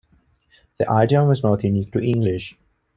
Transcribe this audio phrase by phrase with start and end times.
[0.79, 2.57] The idiom is not unique to English.